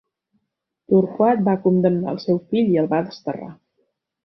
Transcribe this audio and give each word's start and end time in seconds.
Torquat 0.93 1.43
va 1.49 1.55
condemnar 1.67 2.11
al 2.15 2.19
seu 2.25 2.41
fill 2.55 2.73
i 2.73 2.83
el 2.85 2.91
va 2.97 3.05
desterrar. 3.13 3.53